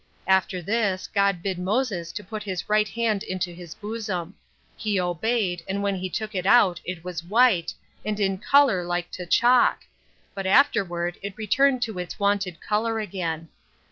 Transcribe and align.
After 0.25 0.63
this 0.63 1.05
God 1.05 1.43
bid 1.43 1.59
Moses 1.59 2.11
to 2.13 2.23
put 2.23 2.41
his 2.41 2.67
right 2.67 2.87
hand 2.89 3.21
into 3.21 3.51
his 3.53 3.75
bosom: 3.75 4.33
he 4.75 4.99
obeyed, 4.99 5.63
and 5.69 5.83
when 5.83 5.93
he 5.93 6.09
took 6.09 6.33
it 6.33 6.47
out 6.47 6.81
it 6.83 7.03
was 7.03 7.23
white, 7.23 7.71
and 8.03 8.19
in 8.19 8.39
color 8.39 8.83
like 8.83 9.11
to 9.11 9.27
chalk, 9.27 9.81
but 10.33 10.47
afterward 10.47 11.19
it 11.21 11.37
returned 11.37 11.83
to 11.83 11.99
its 11.99 12.17
wonted 12.17 12.59
color 12.59 12.97
again. 12.99 13.49